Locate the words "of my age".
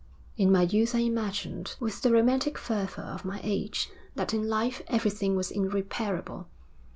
3.03-3.91